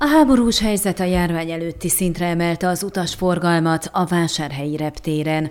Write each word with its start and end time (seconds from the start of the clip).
A 0.00 0.06
háborús 0.06 0.60
helyzet 0.60 1.00
a 1.00 1.04
járvány 1.04 1.50
előtti 1.50 1.88
szintre 1.88 2.26
emelte 2.26 2.68
az 2.68 2.82
utasforgalmat 2.82 3.90
a 3.92 4.04
vásárhelyi 4.04 4.76
reptéren. 4.76 5.50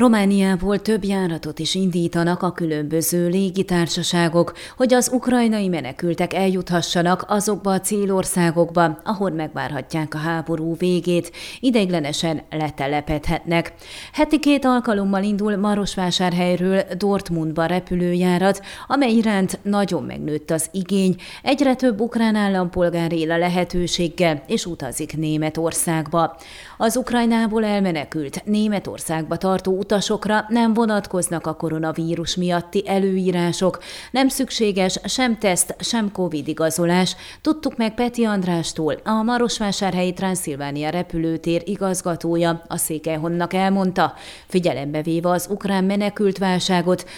Romániából 0.00 0.78
több 0.78 1.04
járatot 1.04 1.58
is 1.58 1.74
indítanak 1.74 2.42
a 2.42 2.52
különböző 2.52 3.28
légitársaságok, 3.28 4.52
hogy 4.76 4.94
az 4.94 5.10
ukrajnai 5.12 5.68
menekültek 5.68 6.34
eljuthassanak 6.34 7.24
azokba 7.28 7.70
a 7.72 7.80
célországokba, 7.80 8.98
ahol 9.04 9.30
megvárhatják 9.30 10.14
a 10.14 10.18
háború 10.18 10.76
végét, 10.76 11.32
ideiglenesen 11.60 12.42
letelepedhetnek. 12.50 13.72
Heti 14.12 14.38
két 14.38 14.64
alkalommal 14.64 15.22
indul 15.22 15.56
Marosvásárhelyről 15.56 16.82
Dortmundba 16.96 17.66
repülőjárat, 17.66 18.62
amely 18.86 19.12
iránt 19.12 19.58
nagyon 19.62 20.02
megnőtt 20.02 20.50
az 20.50 20.68
igény, 20.72 21.16
egyre 21.42 21.74
több 21.74 22.00
ukrán 22.00 22.34
állampolgár 22.34 23.12
él 23.12 23.30
a 23.30 23.38
lehetőséggel, 23.38 24.42
és 24.46 24.66
utazik 24.66 25.16
Németországba. 25.16 26.36
Az 26.78 26.96
Ukrajnából 26.96 27.64
elmenekült 27.64 28.44
Németországba 28.44 29.36
tartó 29.36 29.84
utasokra 29.86 30.44
nem 30.48 30.74
vonatkoznak 30.74 31.46
a 31.46 31.54
koronavírus 31.54 32.36
miatti 32.36 32.82
előírások, 32.86 33.78
nem 34.10 34.28
szükséges 34.28 35.00
sem 35.04 35.38
teszt, 35.38 35.74
sem 35.78 36.12
Covid 36.12 36.48
igazolás. 36.48 37.16
Tudtuk 37.40 37.76
meg 37.76 37.94
Peti 37.94 38.24
Andrástól, 38.24 39.00
a 39.04 39.22
Marosvásárhelyi 39.22 40.12
Transzilvánia 40.12 40.90
repülőtér 40.90 41.62
igazgatója. 41.64 42.62
A 42.68 42.76
Székelyhonnak 42.76 43.52
elmondta, 43.52 44.14
figyelembe 44.46 45.02
véve 45.02 45.30
az 45.30 45.46
ukrán 45.50 45.84
menekült 45.84 46.38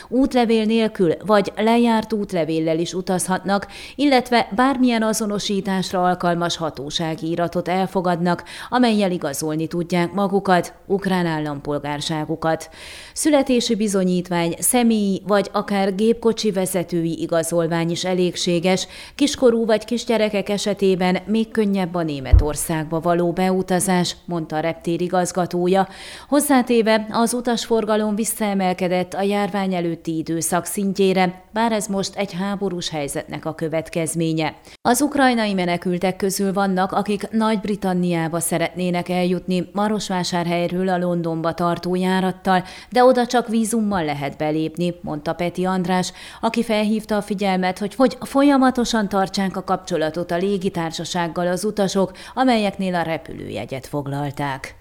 útlevél 0.08 0.64
nélkül 0.64 1.14
vagy 1.26 1.52
lejárt 1.56 2.12
útlevéllel 2.12 2.78
is 2.78 2.94
utazhatnak, 2.94 3.66
illetve 3.94 4.48
bármilyen 4.54 5.02
azonosításra 5.02 6.04
alkalmas 6.04 6.56
hatósági 6.56 7.30
iratot 7.30 7.68
elfogadnak, 7.68 8.44
amelyel 8.68 9.10
igazolni 9.10 9.66
tudják 9.66 10.12
magukat, 10.12 10.74
ukrán 10.86 11.26
állampolgárságukat 11.26 12.57
utat. 12.58 12.70
Születési 13.18 13.74
bizonyítvány, 13.74 14.54
személyi 14.58 15.22
vagy 15.26 15.50
akár 15.52 15.94
gépkocsi 15.94 16.50
vezetői 16.50 17.20
igazolvány 17.20 17.90
is 17.90 18.04
elégséges, 18.04 18.86
kiskorú 19.14 19.66
vagy 19.66 19.84
kisgyerekek 19.84 20.48
esetében 20.48 21.18
még 21.26 21.50
könnyebb 21.50 21.94
a 21.94 22.02
Németországba 22.02 23.00
való 23.00 23.32
beutazás, 23.32 24.16
mondta 24.24 24.56
a 24.56 24.60
reptér 24.60 25.00
igazgatója. 25.00 25.88
Hozzátéve 26.28 27.06
az 27.10 27.34
utasforgalom 27.34 28.14
visszaemelkedett 28.14 29.14
a 29.14 29.22
járvány 29.22 29.74
előtti 29.74 30.16
időszak 30.16 30.64
szintjére, 30.64 31.42
bár 31.52 31.72
ez 31.72 31.86
most 31.86 32.16
egy 32.16 32.32
háborús 32.32 32.88
helyzetnek 32.88 33.44
a 33.44 33.54
következménye. 33.54 34.54
Az 34.82 35.00
ukrajnai 35.00 35.54
menekültek 35.54 36.16
közül 36.16 36.52
vannak, 36.52 36.92
akik 36.92 37.30
Nagy-Britanniába 37.30 38.40
szeretnének 38.40 39.08
eljutni 39.08 39.68
Marosvásárhelyről 39.72 40.88
a 40.88 40.98
Londonba 40.98 41.52
tartó 41.52 41.94
járattal, 41.94 42.47
járattal, 42.48 42.72
de 42.90 43.04
oda 43.04 43.26
csak 43.26 43.48
vízummal 43.48 44.04
lehet 44.04 44.36
belépni, 44.36 44.94
mondta 45.00 45.32
Peti 45.32 45.64
András, 45.64 46.12
aki 46.40 46.62
felhívta 46.62 47.16
a 47.16 47.22
figyelmet, 47.22 47.78
hogy, 47.78 47.94
hogy 47.94 48.16
folyamatosan 48.20 49.08
tartsák 49.08 49.56
a 49.56 49.64
kapcsolatot 49.64 50.30
a 50.30 50.36
légitársasággal 50.36 51.46
az 51.46 51.64
utasok, 51.64 52.12
amelyeknél 52.34 52.94
a 52.94 53.02
repülőjegyet 53.02 53.86
foglalták. 53.86 54.76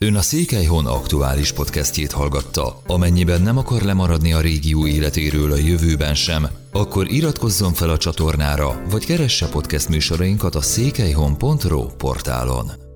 Ön 0.00 0.14
a 0.14 0.20
Székelyhon 0.20 0.86
aktuális 0.86 1.52
podcastjét 1.52 2.12
hallgatta. 2.12 2.82
Amennyiben 2.86 3.42
nem 3.42 3.58
akar 3.58 3.82
lemaradni 3.82 4.32
a 4.32 4.40
régió 4.40 4.86
életéről 4.86 5.52
a 5.52 5.56
jövőben 5.56 6.14
sem, 6.14 6.46
akkor 6.72 7.10
iratkozzon 7.10 7.72
fel 7.72 7.90
a 7.90 7.96
csatornára, 7.96 8.82
vagy 8.90 9.06
keresse 9.06 9.48
podcast 9.48 9.88
műsorainkat 9.88 10.54
a 10.54 10.60
székelyhon.pro 10.60 11.86
portálon. 11.86 12.87